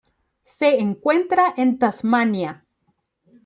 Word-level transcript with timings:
Se 0.45 0.79
encuentra 0.79 1.53
en 1.57 1.77
Tasmania. 1.77 2.65